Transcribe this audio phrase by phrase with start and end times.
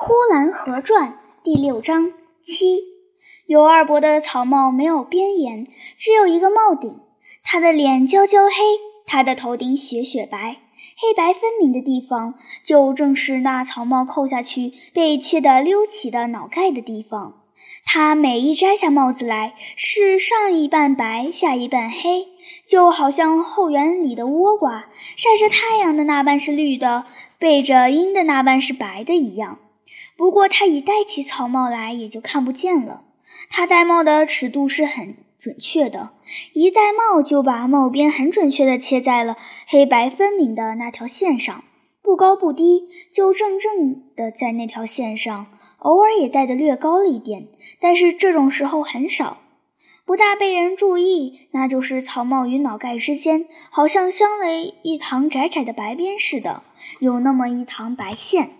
[0.02, 1.10] 《呼兰河传》
[1.44, 2.84] 第六章七，
[3.44, 5.66] 尤二伯的草帽没有边沿，
[5.98, 7.00] 只有一个帽顶。
[7.44, 8.54] 他的脸焦焦黑，
[9.04, 10.56] 他的头顶雪雪白，
[10.96, 12.32] 黑白分明的地方，
[12.64, 17.42] 就正是那草帽扣下去被切得溜起的脑盖的地方。
[17.84, 22.28] 他每一摘下帽子来，是上一半白，下一半黑，
[22.66, 27.04] 就好像后园里的倭瓜，晒着太阳的那半是绿的，
[27.38, 29.58] 背着阴的那半是白的一样。
[30.20, 33.04] 不过他一戴起草帽来，也就看不见了。
[33.48, 36.10] 他戴帽的尺度是很准确的，
[36.52, 41.64] 一戴帽就把帽边很准确地切在了黑白分明的那条线上，
[42.02, 45.46] 不高不低，就正正的在那条线上。
[45.78, 47.48] 偶尔也戴得略高了一点，
[47.80, 49.38] 但是这种时候很少，
[50.04, 51.48] 不大被人注意。
[51.52, 54.52] 那就是草帽与脑盖之间，好像镶了
[54.82, 56.62] 一堂窄窄的白边似的，
[56.98, 58.50] 有那么一堂白线。